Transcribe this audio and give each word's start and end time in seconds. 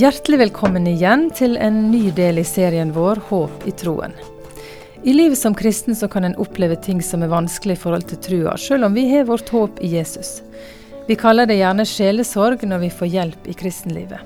Hjertelig 0.00 0.38
velkommen 0.38 0.86
igjen 0.88 1.26
til 1.36 1.58
en 1.60 1.74
ny 1.90 2.06
del 2.16 2.38
i 2.40 2.44
serien 2.46 2.88
vår 2.94 3.18
Håp 3.28 3.66
i 3.68 3.72
troen. 3.76 4.14
I 5.04 5.12
livet 5.12 5.36
som 5.36 5.52
kristen 5.52 5.96
så 5.98 6.08
kan 6.08 6.24
en 6.24 6.36
oppleve 6.40 6.78
ting 6.80 7.02
som 7.04 7.20
er 7.20 7.28
vanskelig 7.28 7.74
i 7.76 7.80
forhold 7.82 8.06
til 8.08 8.20
trua, 8.24 8.54
selv 8.56 8.86
om 8.86 8.94
vi 8.96 9.04
har 9.10 9.26
vårt 9.28 9.50
håp 9.52 9.82
i 9.84 9.90
Jesus. 9.98 10.38
Vi 11.08 11.18
kaller 11.20 11.50
det 11.50 11.58
gjerne 11.58 11.84
sjelesorg 11.84 12.64
når 12.70 12.80
vi 12.86 12.88
får 12.96 13.10
hjelp 13.12 13.50
i 13.52 13.56
kristenlivet. 13.60 14.22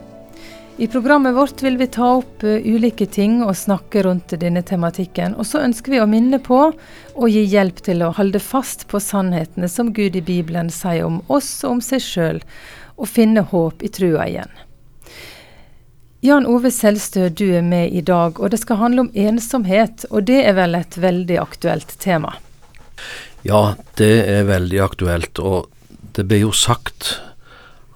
I 0.78 0.86
programmet 0.92 1.34
vårt 1.34 1.64
vil 1.64 1.80
vi 1.80 1.88
ta 1.96 2.12
opp 2.20 2.44
uh, 2.46 2.54
ulike 2.62 3.08
ting 3.10 3.40
og 3.42 3.56
snakke 3.58 4.04
rundt 4.06 4.36
denne 4.44 4.62
tematikken. 4.62 5.34
Og 5.34 5.48
så 5.48 5.64
ønsker 5.64 5.96
vi 5.96 6.02
å 6.04 6.06
minne 6.10 6.38
på 6.44 6.60
og 6.68 7.26
gi 7.32 7.42
hjelp 7.50 7.82
til 7.88 8.04
å 8.06 8.12
holde 8.14 8.42
fast 8.42 8.86
på 8.92 9.02
sannhetene 9.02 9.72
som 9.72 9.90
Gud 9.96 10.14
i 10.14 10.22
Bibelen 10.22 10.70
sier 10.70 11.08
om 11.08 11.18
oss 11.26 11.50
og 11.64 11.80
om 11.80 11.82
seg 11.82 12.04
sjøl, 12.04 12.40
og 12.94 13.10
finne 13.10 13.42
håp 13.50 13.82
i 13.82 13.90
trua 13.90 14.28
igjen. 14.30 14.54
Jan 16.24 16.46
Ove 16.48 16.70
Selstø, 16.72 17.26
du 17.28 17.50
er 17.52 17.60
med 17.60 17.92
i 17.92 18.00
dag, 18.00 18.38
og 18.40 18.48
det 18.50 18.62
skal 18.62 18.78
handle 18.80 19.02
om 19.02 19.10
ensomhet. 19.12 20.06
Og 20.08 20.24
det 20.24 20.38
er 20.48 20.54
vel 20.56 20.72
et 20.78 20.96
veldig 20.96 21.36
aktuelt 21.36 21.90
tema? 22.00 22.30
Ja, 23.44 23.74
det 24.00 24.24
er 24.32 24.46
veldig 24.48 24.80
aktuelt. 24.80 25.36
Og 25.36 25.68
det 26.16 26.24
blir 26.30 26.46
jo 26.46 26.54
sagt 26.56 27.18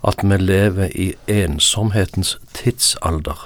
at 0.05 0.21
vi 0.21 0.37
lever 0.43 0.93
i 0.93 1.07
ensomhetens 1.25 2.35
tidsalder. 2.53 3.41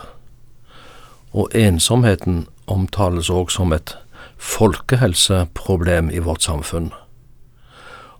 Og 1.30 1.55
ensomheten 1.55 2.48
omtales 2.66 3.30
òg 3.30 3.55
som 3.55 3.70
et 3.70 3.94
folkehelseproblem 4.34 6.10
i 6.10 6.25
vårt 6.27 6.42
samfunn. 6.42 6.91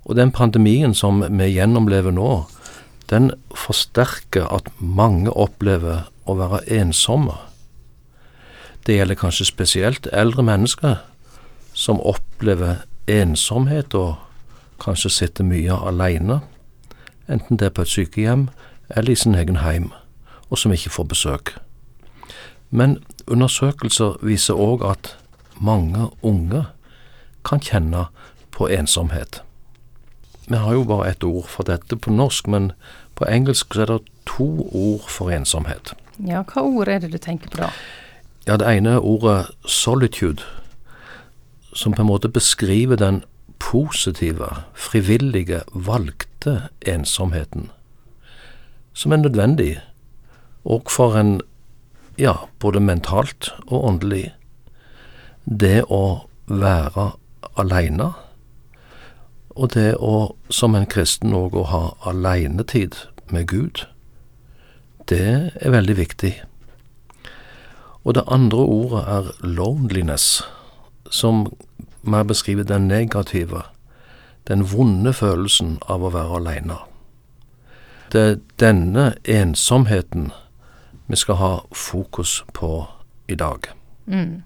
Og 0.06 0.14
den 0.14 0.30
pandemien 0.30 0.94
som 0.94 1.24
vi 1.27 1.50
gjennomlever 1.56 2.14
nå, 2.14 2.44
den 3.10 3.33
forsterker 3.50 4.46
at 4.46 4.70
mange 4.78 5.34
opplever 5.34 6.06
være 6.38 6.62
ensomme. 6.80 7.34
Det 8.86 8.97
gjelder 8.97 9.14
kanskje 9.14 9.47
spesielt 9.47 10.08
eldre 10.12 10.42
mennesker 10.42 10.97
som 11.74 12.00
opplever 12.00 12.83
ensomhet 13.06 13.94
og 13.94 14.14
kanskje 14.83 15.11
sitter 15.11 15.47
mye 15.47 15.77
alene, 15.86 16.41
enten 17.28 17.56
det 17.56 17.66
er 17.66 17.74
på 17.77 17.83
et 17.86 17.92
sykehjem 17.92 18.48
eller 18.91 19.12
i 19.12 19.16
sin 19.16 19.34
egen 19.34 19.56
heim, 19.62 19.92
og 20.50 20.58
som 20.58 20.72
ikke 20.72 20.91
får 20.91 21.05
besøk. 21.05 21.55
Men 22.70 22.98
undersøkelser 23.27 24.19
viser 24.22 24.58
òg 24.58 24.84
at 24.91 25.17
mange 25.61 26.08
unge 26.22 26.64
kan 27.44 27.61
kjenne 27.61 28.06
på 28.50 28.69
ensomhet. 28.69 29.42
Vi 30.48 30.56
har 30.56 30.72
jo 30.72 30.84
bare 30.84 31.11
ett 31.11 31.24
ord 31.24 31.46
for 31.48 31.62
dette 31.62 31.96
på 31.96 32.11
norsk, 32.11 32.48
men 32.48 32.72
på 33.14 33.24
engelsk 33.24 33.77
er 33.77 33.86
det 33.86 34.00
to 34.27 34.69
ord 34.72 35.06
for 35.08 35.30
ensomhet. 35.30 35.94
Ja, 36.20 36.42
hva 36.42 36.62
ord 36.62 36.88
er 36.88 37.00
det 37.00 37.12
du 37.12 37.18
tenker 37.18 37.50
på 37.50 37.62
da? 37.62 37.70
Ja, 38.46 38.56
Det 38.56 38.66
ene 38.66 38.96
er 38.96 39.05
ordet 39.06 39.55
solitude, 39.64 40.42
som 41.72 41.92
på 41.92 42.02
en 42.02 42.10
måte 42.10 42.28
beskriver 42.28 42.96
den 42.96 43.22
positive, 43.58 44.64
frivillige, 44.74 45.62
valgte 45.72 46.68
ensomheten, 46.86 47.70
som 48.92 49.12
er 49.12 49.16
nødvendig, 49.16 49.80
og 50.64 50.90
for 50.90 51.16
en, 51.16 51.40
ja, 52.18 52.34
både 52.58 52.80
mentalt 52.80 53.55
og 53.66 53.84
åndelig. 53.84 54.34
Det 55.46 55.84
å 55.88 56.27
være 56.46 57.12
aleine, 57.56 58.12
og 59.50 59.74
det 59.74 59.96
å, 59.96 60.34
som 60.50 60.74
en 60.74 60.86
kristen 60.86 61.33
òg, 61.33 61.55
å 61.55 61.64
ha 61.70 61.83
alenetid 62.11 62.96
med 63.30 63.46
Gud 63.46 63.86
det 65.08 65.52
er 65.55 65.70
veldig 65.74 65.96
viktig. 65.96 66.33
Og 68.05 68.14
det 68.14 68.24
andre 68.27 68.58
ordet 68.58 69.02
er 69.07 69.33
loneliness, 69.46 70.42
som 71.11 71.46
mer 72.02 72.23
beskriver 72.23 72.67
den 72.67 72.89
negative, 72.89 73.62
den 74.48 74.64
vonde 74.73 75.12
følelsen 75.12 75.79
av 75.89 76.02
å 76.02 76.11
være 76.11 76.41
aleine. 76.41 76.79
Det 78.12 78.20
er 78.20 78.41
denne 78.61 79.12
ensomheten 79.24 80.33
vi 81.07 81.17
skal 81.17 81.39
ha 81.39 81.52
fokus 81.70 82.42
på 82.52 82.86
i 83.29 83.35
dag. 83.35 83.70
Mm. 84.07 84.42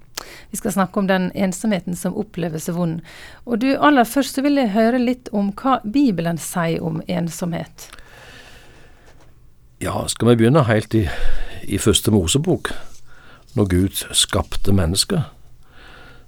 Vi 0.50 0.56
skal 0.56 0.72
snakke 0.72 1.00
om 1.00 1.08
den 1.08 1.30
ensomheten 1.34 1.96
som 1.96 2.16
oppleves 2.16 2.68
vond. 2.68 3.00
Og 3.44 3.60
du, 3.60 3.72
aller 3.76 4.04
først 4.04 4.36
så 4.36 4.44
vil 4.44 4.60
jeg 4.60 4.74
høre 4.76 5.00
litt 5.00 5.28
om 5.32 5.52
hva 5.56 5.80
Bibelen 5.84 6.38
sier 6.40 6.84
om 6.84 7.02
ensomhet. 7.08 7.90
Ja, 9.76 10.06
skal 10.08 10.30
vi 10.30 10.38
begynne 10.40 10.62
helt 10.64 10.94
i, 10.96 11.02
i 11.68 11.76
første 11.76 12.08
Mosebok? 12.08 12.70
Når 13.58 13.66
Gud 13.68 13.98
skapte 14.16 14.72
mennesket, 14.72 15.26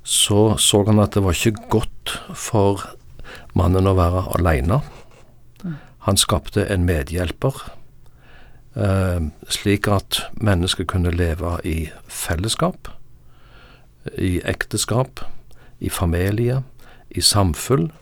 så 0.04 0.58
så 0.60 0.82
han 0.84 1.00
at 1.00 1.16
det 1.16 1.22
var 1.24 1.32
ikke 1.32 1.64
godt 1.72 2.12
for 2.36 2.84
mannen 3.56 3.88
å 3.88 3.96
være 3.96 4.26
aleine. 4.36 4.82
Han 6.04 6.20
skapte 6.20 6.66
en 6.68 6.84
medhjelper, 6.84 7.56
eh, 8.76 9.32
slik 9.48 9.88
at 9.88 10.22
mennesket 10.36 10.92
kunne 10.92 11.16
leve 11.16 11.56
i 11.64 11.88
fellesskap, 12.04 12.92
i 14.18 14.42
ekteskap, 14.44 15.24
i 15.80 15.88
familie, 15.88 16.62
i 17.08 17.24
samfunn. 17.24 17.92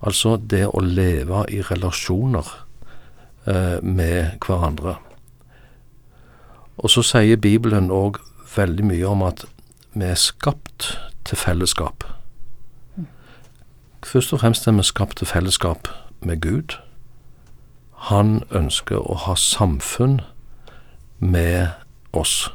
Altså 0.00 0.36
det 0.36 0.68
å 0.70 0.78
leve 0.78 1.42
i 1.50 1.58
relasjoner 1.60 2.46
med 3.82 4.38
hverandre. 4.46 4.96
Og 6.78 6.90
så 6.90 7.02
sier 7.02 7.36
Bibelen 7.36 7.90
òg 7.90 8.20
veldig 8.56 8.84
mye 8.86 9.08
om 9.08 9.22
at 9.26 9.44
vi 9.94 10.04
er 10.04 10.18
skapt 10.18 10.92
til 11.24 11.36
fellesskap. 11.36 12.04
Først 14.02 14.32
og 14.32 14.40
fremst 14.40 14.66
er 14.66 14.72
vi 14.72 14.82
skapt 14.82 15.16
til 15.16 15.26
fellesskap 15.26 15.88
med 16.20 16.40
Gud. 16.40 16.78
Han 18.10 18.42
ønsker 18.50 18.98
å 18.98 19.14
ha 19.26 19.34
samfunn 19.38 20.20
med 21.18 21.68
oss. 22.12 22.50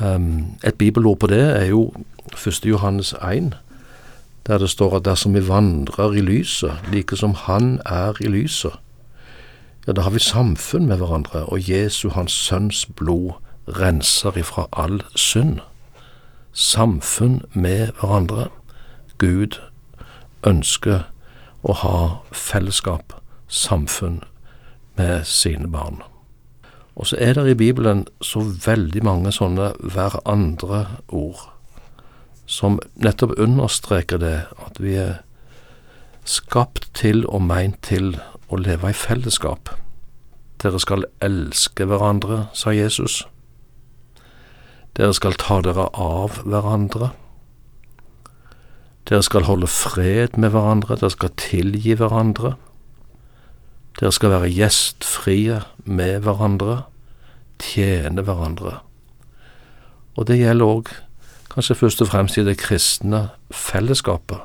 Um, 0.00 0.56
et 0.64 0.78
bibelord 0.78 1.18
på 1.18 1.26
det 1.26 1.42
er 1.42 1.64
jo 1.68 1.92
1. 2.32 2.64
Johannes 2.64 3.12
1, 3.12 3.52
der 4.46 4.58
det 4.58 4.70
står 4.70 4.96
at 4.96 5.04
dersom 5.04 5.34
vi 5.34 5.48
vandrer 5.48 6.14
i 6.16 6.20
lyset, 6.20 6.72
like 6.92 7.16
som 7.16 7.34
Han 7.34 7.80
er 7.86 8.16
i 8.20 8.28
lyset, 8.28 8.78
ja, 9.88 9.92
da 9.92 10.02
har 10.04 10.10
vi 10.10 10.18
samfunn 10.18 10.86
med 10.86 10.96
hverandre, 11.00 11.46
og 11.48 11.70
Jesu, 11.70 12.10
Hans 12.12 12.32
Sønns 12.32 12.86
blod, 12.96 13.32
renser 13.68 14.36
ifra 14.36 14.66
all 14.72 15.00
synd. 15.16 15.62
Samfunn 16.52 17.40
med 17.52 17.94
hverandre. 18.00 18.50
Gud 19.18 19.56
ønsker 20.44 21.08
å 21.64 21.72
ha 21.72 21.96
fellesskap, 22.32 23.16
samfunn, 23.48 24.20
med 24.98 25.24
sine 25.24 25.70
barn. 25.72 26.02
Og 26.96 27.06
så 27.06 27.16
er 27.20 27.32
det 27.38 27.48
i 27.50 27.54
Bibelen 27.54 28.06
så 28.20 28.42
veldig 28.42 29.04
mange 29.06 29.32
sånne 29.32 29.70
hverandre-ord, 29.80 31.46
som 32.46 32.80
nettopp 32.96 33.38
understreker 33.38 34.20
det, 34.20 34.40
at 34.66 34.80
vi 34.82 34.98
er 35.00 35.20
skapt 36.28 36.90
til 36.98 37.24
og 37.24 37.46
meint 37.46 37.80
til 37.86 38.18
å 38.48 38.58
leve 38.60 38.90
i 38.90 38.96
fellesskap. 38.96 39.70
Dere 40.62 40.80
skal 40.82 41.06
elske 41.22 41.86
hverandre, 41.86 42.46
sa 42.56 42.72
Jesus. 42.74 43.22
Dere 44.98 45.14
skal 45.14 45.36
ta 45.38 45.60
dere 45.62 45.86
av 45.94 46.40
hverandre. 46.42 47.12
Dere 49.08 49.22
skal 49.22 49.46
holde 49.46 49.68
fred 49.70 50.34
med 50.36 50.52
hverandre, 50.52 50.98
dere 50.98 51.14
skal 51.14 51.36
tilgi 51.38 51.94
hverandre. 52.00 52.56
Dere 54.00 54.12
skal 54.14 54.34
være 54.34 54.50
gjestfrie 54.50 55.62
med 55.84 56.24
hverandre, 56.26 56.82
tjene 57.62 58.24
hverandre. 58.26 58.78
Og 60.18 60.26
det 60.26 60.40
gjelder 60.40 60.74
òg 60.74 60.92
kanskje 61.52 61.78
først 61.78 62.02
og 62.02 62.10
fremst 62.10 62.38
i 62.38 62.44
det 62.46 62.58
kristne 62.60 63.28
fellesskapet, 63.54 64.42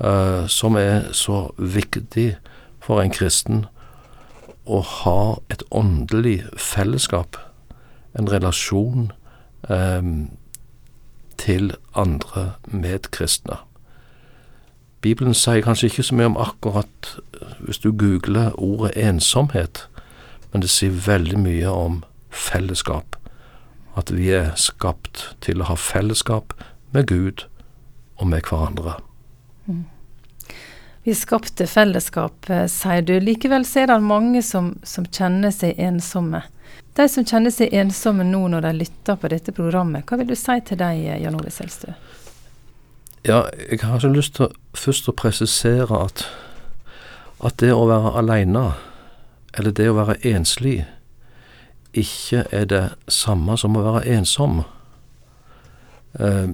uh, 0.00 0.44
som 0.48 0.76
er 0.76 1.10
så 1.16 1.46
viktig 1.56 2.34
for 2.82 3.02
en 3.02 3.14
kristen 3.14 3.66
å 4.66 4.80
ha 4.82 5.18
et 5.50 5.62
åndelig 5.70 6.42
fellesskap, 6.58 7.38
en 8.18 8.30
relasjon 8.30 9.10
eh, 9.70 10.02
til 11.42 11.74
andre 11.94 12.52
medkristne. 12.66 13.58
Bibelen 15.02 15.34
sier 15.34 15.64
kanskje 15.66 15.90
ikke 15.90 16.02
så 16.06 16.14
mye 16.14 16.30
om 16.30 16.38
akkurat 16.38 17.14
hvis 17.58 17.80
du 17.82 17.90
googler 17.90 18.52
ordet 18.54 18.92
ensomhet, 18.96 19.88
men 20.52 20.62
det 20.62 20.70
sier 20.70 20.94
veldig 21.06 21.40
mye 21.42 21.70
om 21.70 22.02
fellesskap. 22.30 23.16
At 23.96 24.12
vi 24.14 24.30
er 24.30 24.52
skapt 24.56 25.32
til 25.42 25.60
å 25.60 25.72
ha 25.72 25.74
fellesskap 25.76 26.54
med 26.94 27.10
Gud 27.10 27.46
og 28.16 28.28
med 28.30 28.46
hverandre. 28.46 28.94
Mm. 29.66 29.84
Vi 31.02 31.14
skapte 31.14 31.66
fellesskap, 31.66 32.50
eh, 32.50 32.66
sier 32.70 33.02
du. 33.02 33.16
Likevel 33.20 33.64
så 33.66 33.82
er 33.82 33.90
det 33.90 34.00
mange 34.06 34.42
som, 34.42 34.76
som 34.86 35.06
kjenner 35.06 35.50
seg 35.50 35.74
ensomme. 35.82 36.44
De 36.94 37.08
som 37.08 37.24
kjenner 37.26 37.50
seg 37.50 37.72
ensomme 37.74 38.24
nå 38.28 38.44
når 38.52 38.66
de 38.66 38.72
lytter 38.84 39.18
på 39.18 39.30
dette 39.32 39.54
programmet, 39.56 40.04
hva 40.06 40.20
vil 40.20 40.30
du 40.30 40.36
si 40.38 40.58
til 40.68 40.78
deg, 40.78 41.02
Jan 41.24 41.38
Ove 41.38 41.50
Selstø? 41.50 41.94
Ja, 43.24 43.46
jeg 43.70 43.80
har 43.82 44.02
så 44.02 44.10
lyst 44.12 44.36
til 44.36 44.50
først 44.74 45.08
å 45.08 45.14
presisere 45.14 45.98
at, 46.04 46.24
at 47.40 47.58
det 47.62 47.70
å 47.74 47.86
være 47.88 48.16
aleine, 48.18 48.64
eller 49.58 49.74
det 49.78 49.88
å 49.90 49.96
være 49.98 50.18
enslig, 50.26 50.82
ikke 51.92 52.44
er 52.50 52.68
det 52.68 52.82
samme 53.08 53.56
som 53.60 53.76
å 53.76 53.84
være 53.84 54.04
ensom. 54.16 54.62
Eh, 56.18 56.52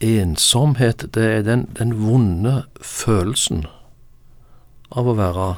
ensomhet, 0.00 1.06
det 1.14 1.24
er 1.24 1.42
den, 1.42 1.66
den 1.78 1.94
vonde 2.02 2.64
følelsen 2.80 3.64
av 4.90 5.08
å 5.08 5.16
være 5.16 5.48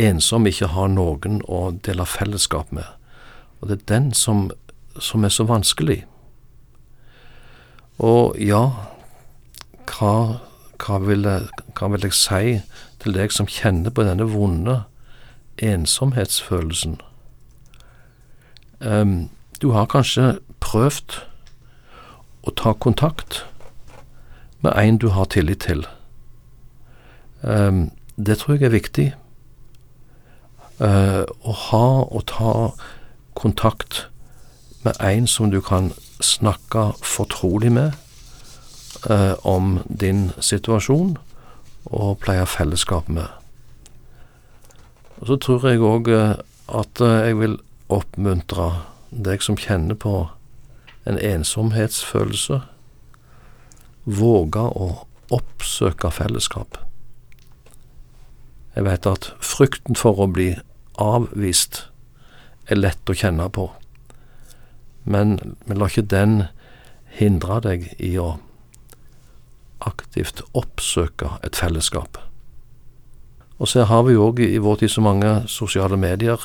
ensom, 0.00 0.46
ikke 0.46 0.72
ha 0.74 0.86
noen 0.90 1.40
å 1.46 1.68
dele 1.84 2.06
fellesskap 2.08 2.72
med. 2.74 2.86
Og 3.60 3.70
det 3.70 3.80
er 3.80 3.90
den 3.90 4.10
som, 4.14 4.48
som 4.98 5.24
er 5.24 5.32
så 5.34 5.46
vanskelig. 5.48 6.02
Og 8.02 8.34
ja, 8.42 8.64
hva, 9.90 10.14
hva, 10.82 10.98
vil 11.04 11.26
jeg, 11.28 11.46
hva 11.78 11.90
vil 11.92 12.08
jeg 12.08 12.18
si 12.18 12.56
til 13.02 13.14
deg 13.14 13.34
som 13.34 13.50
kjenner 13.50 13.94
på 13.94 14.06
denne 14.06 14.26
vonde 14.32 14.80
ensomhetsfølelsen? 15.62 16.98
Um, 18.80 19.30
du 19.62 19.70
har 19.72 19.86
kanskje 19.88 20.34
prøvd 20.60 21.20
å 22.44 22.52
ta 22.52 22.74
kontakt 22.76 23.42
med 24.64 24.72
en 24.76 24.98
du 25.00 25.08
har 25.12 25.28
tillit 25.32 25.64
til. 25.64 25.84
Um, 27.42 27.90
det 28.16 28.38
tror 28.40 28.56
jeg 28.56 28.68
er 28.68 28.74
viktig. 28.74 29.06
Uh, 30.80 31.24
å 31.44 31.52
ha 31.68 31.86
og 32.04 32.24
ta 32.30 32.54
kontakt 33.38 34.06
med 34.84 34.96
en 35.00 35.28
som 35.30 35.52
du 35.52 35.60
kan 35.64 35.92
snakke 36.20 36.92
fortrolig 37.04 37.72
med 37.72 37.92
uh, 39.10 39.34
om 39.44 39.78
din 39.88 40.30
situasjon, 40.40 41.16
og 41.84 42.18
pleie 42.24 42.46
fellesskap 42.48 43.08
med. 43.08 43.28
Og 45.20 45.26
Så 45.26 45.36
tror 45.36 45.68
jeg 45.68 45.84
òg 45.84 46.08
uh, 46.08 46.34
at 46.68 47.00
jeg 47.00 47.36
vil 47.38 47.58
oppmuntre 47.92 48.70
deg 49.10 49.42
som 49.44 49.56
kjenner 49.56 49.94
på 49.94 50.24
en 51.04 51.18
ensomhetsfølelse, 51.18 52.60
våge 54.04 54.60
å 54.60 54.88
oppsøke 55.32 56.10
fellesskap. 56.12 56.78
Jeg 58.74 58.86
vet 58.88 59.06
at 59.06 59.30
frykten 59.44 59.96
for 59.96 60.18
å 60.20 60.28
bli 60.30 60.50
avvist 61.00 61.84
er 62.70 62.80
lett 62.80 63.10
å 63.10 63.16
kjenne 63.16 63.48
på, 63.52 63.68
men, 65.04 65.36
men 65.68 65.78
la 65.78 65.88
ikke 65.90 66.08
den 66.08 66.46
hindre 67.14 67.60
deg 67.64 67.90
i 68.02 68.14
å 68.18 68.36
aktivt 69.84 70.40
oppsøke 70.56 71.36
et 71.44 71.58
fellesskap. 71.58 72.18
Og 73.60 73.70
så 73.70 73.84
har 73.86 74.04
vi 74.06 74.16
jo 74.16 74.30
òg 74.30 74.40
i 74.42 74.58
vår 74.62 74.82
tid 74.82 74.94
så 74.94 75.04
mange 75.04 75.34
sosiale 75.50 75.98
medier 76.00 76.40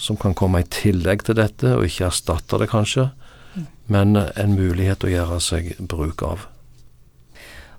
som 0.00 0.16
kan 0.16 0.34
komme 0.34 0.62
i 0.62 0.70
tillegg 0.72 1.26
til 1.26 1.36
dette, 1.38 1.74
og 1.76 1.84
ikke 1.86 2.08
erstatte 2.08 2.58
det, 2.58 2.70
kanskje, 2.72 3.10
men 3.90 4.14
en 4.16 4.54
mulighet 4.54 5.04
å 5.04 5.10
gjøre 5.10 5.40
seg 5.42 5.74
bruk 5.78 6.22
av. 6.22 6.46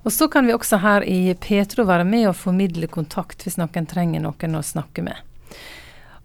Og 0.02 0.12
så 0.12 0.28
kan 0.28 0.46
vi 0.46 0.54
også 0.54 0.82
her 0.82 1.04
i 1.08 1.34
Petro 1.40 1.86
være 1.88 2.04
med 2.04 2.28
og 2.28 2.36
formidle 2.36 2.88
kontakt 2.90 3.46
hvis 3.46 3.56
noen 3.60 3.86
trenger 3.88 4.20
noen 4.20 4.58
å 4.58 4.64
snakke 4.66 5.04
med. 5.06 5.16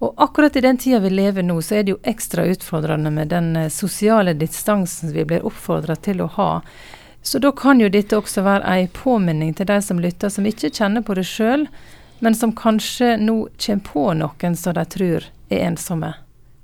Og 0.04 0.13
akkurat 0.22 0.56
i 0.56 0.62
den 0.62 0.78
tida 0.78 1.00
vi 1.01 1.10
lever 1.10 1.45
nå, 1.45 1.56
så 1.62 1.80
er 1.80 1.86
det 1.86 1.95
jo 1.95 2.01
ekstra 2.06 2.45
utfordrende 2.51 3.10
med 3.13 3.31
den 3.34 3.56
eh, 3.56 3.69
sosiale 3.74 4.36
distansen 4.38 5.13
vi 5.13 5.25
blir 5.25 5.45
oppfordra 5.45 5.95
til 5.95 6.22
å 6.22 6.30
ha. 6.36 6.51
Så 7.22 7.39
da 7.42 7.51
kan 7.51 7.81
jo 7.81 7.89
dette 7.89 8.18
også 8.18 8.44
være 8.45 8.75
ei 8.75 8.88
påminning 8.94 9.56
til 9.57 9.69
de 9.69 9.80
som 9.81 10.00
lytter, 10.01 10.30
som 10.30 10.45
ikke 10.45 10.69
kjenner 10.69 11.01
på 11.06 11.18
det 11.18 11.25
sjøl, 11.25 11.66
men 12.19 12.38
som 12.38 12.54
kanskje 12.54 13.16
nå 13.22 13.39
kommer 13.57 13.86
på 13.89 14.06
noen 14.22 14.57
som 14.57 14.78
de 14.78 14.86
tror 14.86 15.30
er 15.50 15.66
ensomme. 15.72 16.13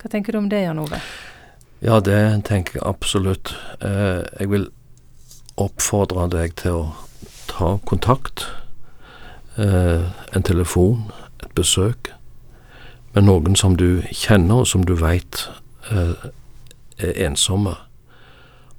Hva 0.01 0.11
tenker 0.13 0.33
du 0.33 0.43
om 0.43 0.49
det, 0.49 0.65
Jan 0.67 0.81
Ove? 0.81 1.01
Ja, 1.83 1.97
det 1.99 2.45
tenker 2.47 2.77
jeg 2.77 2.87
absolutt. 2.87 3.49
Eh, 3.83 4.23
jeg 4.39 4.47
vil 4.53 4.69
oppfordre 5.59 6.29
deg 6.31 6.53
til 6.61 6.77
å 6.77 6.83
ta 7.49 7.73
kontakt. 7.83 8.45
Eh, 9.59 10.05
en 10.31 10.45
telefon, 10.47 11.09
et 11.43 11.51
besøk, 11.57 12.13
med 13.11 13.27
noen 13.27 13.59
som 13.59 13.75
du 13.75 13.99
kjenner, 14.15 14.61
og 14.63 14.69
som 14.71 14.85
du 14.87 14.93
veit 14.95 15.41
eh, 15.91 16.29
er 17.03 17.19
ensomme. 17.25 17.73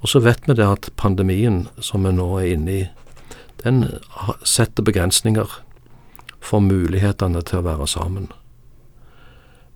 Og 0.00 0.08
så 0.08 0.22
vet 0.24 0.48
vi 0.48 0.56
det 0.56 0.64
at 0.64 0.88
pandemien 0.96 1.66
som 1.84 2.08
vi 2.08 2.12
nå 2.12 2.30
er 2.38 2.54
inne 2.54 2.72
i, 2.72 2.86
den 3.66 3.82
setter 4.48 4.84
begrensninger 4.84 5.52
for 6.40 6.64
mulighetene 6.64 7.44
til 7.44 7.60
å 7.60 7.68
være 7.68 7.86
sammen. 7.86 8.30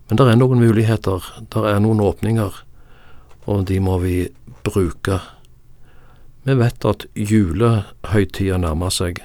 Men 0.09 0.17
det 0.17 0.27
er 0.31 0.41
noen 0.41 0.65
muligheter, 0.65 1.29
det 1.53 1.63
er 1.75 1.79
noen 1.85 2.01
åpninger, 2.01 2.57
og 3.49 3.65
de 3.67 3.79
må 3.81 3.97
vi 4.03 4.15
bruke 4.63 5.17
vi 6.49 6.55
vet 6.57 6.85
at 6.85 7.05
julehøytida 7.15 8.57
nærmer 8.57 8.89
seg, 8.89 9.19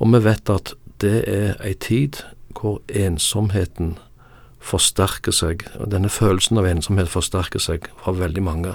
og 0.00 0.10
vi 0.14 0.20
vet 0.24 0.50
at 0.50 0.72
det 1.04 1.20
er 1.28 1.60
ei 1.62 1.74
tid 1.78 2.22
hvor 2.56 2.80
ensomheten 2.88 3.98
forsterker 4.64 5.34
seg, 5.34 5.66
og 5.76 5.92
denne 5.92 6.08
følelsen 6.08 6.58
av 6.58 6.66
ensomhet 6.66 7.12
forsterker 7.12 7.60
seg 7.60 7.90
for 8.00 8.16
veldig 8.16 8.42
mange. 8.42 8.74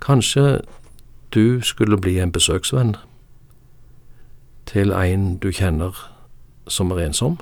Kanskje 0.00 0.62
du 1.34 1.60
skulle 1.60 1.98
bli 2.00 2.16
en 2.22 2.32
besøksvenn 2.32 2.94
til 4.70 4.94
en 4.94 5.34
du 5.42 5.50
kjenner 5.50 5.96
som 6.70 6.94
er 6.94 7.02
ensom? 7.08 7.40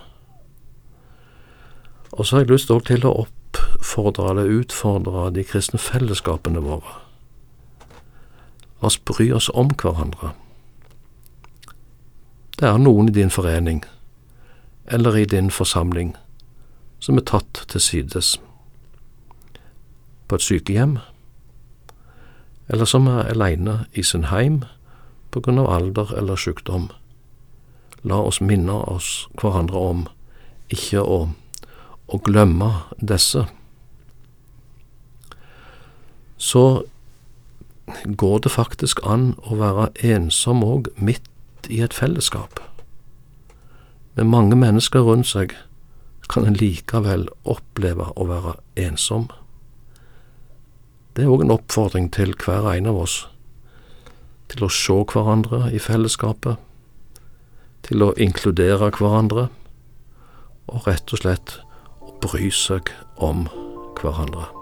Og 2.12 2.24
så 2.24 2.36
har 2.36 2.46
jeg 2.46 2.56
lyst 2.56 2.72
til 2.72 2.80
å 3.06 3.28
oppfordre 3.98 4.30
eller 4.30 4.44
utfordre 4.60 5.30
de 5.30 5.44
kristne 5.44 5.78
fellesskapene 5.78 6.60
våre 6.62 7.00
La 8.80 8.86
oss 8.86 8.98
bry 8.98 9.32
oss 9.32 9.48
om 9.58 9.72
hverandre. 9.74 10.36
Det 12.58 12.68
er 12.68 12.78
noen 12.78 13.08
i 13.08 13.14
din 13.16 13.30
forening, 13.30 13.80
eller 14.86 15.16
i 15.16 15.24
din 15.24 15.50
forsamling, 15.50 16.12
som 17.00 17.18
er 17.18 17.26
tatt 17.26 17.64
til 17.68 17.80
sides. 17.80 18.38
På 20.28 20.38
et 20.38 20.46
sykehjem, 20.46 20.98
eller 22.68 22.86
som 22.86 23.10
er 23.10 23.26
aleine 23.34 23.88
i 23.98 24.02
sin 24.02 24.30
heim 24.30 24.62
på 25.34 25.42
grunn 25.42 25.58
av 25.58 25.72
alder 25.74 26.14
eller 26.14 26.38
sykdom. 26.38 26.92
La 28.04 28.22
oss 28.22 28.38
minne 28.40 28.78
oss 28.94 29.26
hverandre 29.42 29.74
om 29.90 30.06
ikke 30.70 31.02
å, 31.02 31.22
å 32.06 32.22
glemme 32.22 32.76
disse. 33.02 33.48
Så 36.38 36.84
går 38.04 38.38
det 38.38 38.52
faktisk 38.52 39.00
an 39.04 39.32
å 39.42 39.58
være 39.58 39.90
ensom 40.04 40.62
òg 40.64 40.90
midt 40.96 41.68
i 41.68 41.80
et 41.82 41.94
fellesskap. 41.94 42.60
Med 44.14 44.30
mange 44.30 44.56
mennesker 44.56 45.06
rundt 45.06 45.30
seg 45.30 45.54
kan 46.28 46.46
en 46.46 46.58
likevel 46.58 47.28
oppleve 47.48 48.10
å 48.16 48.26
være 48.28 48.58
ensom. 48.76 49.28
Det 51.16 51.24
er 51.24 51.32
òg 51.32 51.42
en 51.46 51.56
oppfordring 51.56 52.10
til 52.14 52.34
hver 52.44 52.68
en 52.74 52.90
av 52.90 53.02
oss 53.06 53.24
til 54.48 54.64
å 54.64 54.72
se 54.72 54.96
hverandre 55.12 55.68
i 55.76 55.80
fellesskapet, 55.82 56.56
til 57.84 58.04
å 58.04 58.14
inkludere 58.20 58.90
hverandre, 58.96 59.48
og 60.68 60.88
rett 60.88 61.12
og 61.12 61.22
slett 61.22 61.58
å 62.04 62.14
bry 62.24 62.50
seg 62.52 62.92
om 63.16 63.46
hverandre. 64.00 64.57